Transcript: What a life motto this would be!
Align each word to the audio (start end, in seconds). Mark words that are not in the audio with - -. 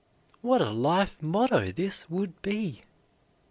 What 0.41 0.61
a 0.63 0.71
life 0.71 1.21
motto 1.21 1.71
this 1.71 2.09
would 2.09 2.41
be! 2.41 2.81